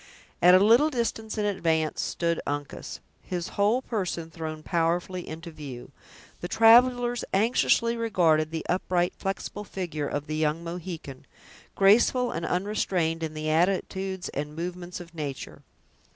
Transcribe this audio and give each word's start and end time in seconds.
At 0.41 0.55
a 0.55 0.59
little 0.59 0.89
distance 0.89 1.37
in 1.37 1.45
advance 1.45 2.01
stood 2.01 2.41
Uncas, 2.47 3.01
his 3.21 3.49
whole 3.49 3.83
person 3.83 4.31
thrown 4.31 4.63
powerfully 4.63 5.27
into 5.27 5.51
view. 5.51 5.91
The 6.39 6.47
travelers 6.47 7.23
anxiously 7.35 7.95
regarded 7.95 8.49
the 8.49 8.65
upright, 8.67 9.13
flexible 9.15 9.63
figure 9.63 10.07
of 10.07 10.25
the 10.25 10.35
young 10.37 10.63
Mohican, 10.63 11.27
graceful 11.75 12.31
and 12.31 12.47
unrestrained 12.47 13.21
in 13.21 13.35
the 13.35 13.51
attitudes 13.51 14.29
and 14.29 14.55
movements 14.55 14.99
of 14.99 15.13
nature. 15.13 15.61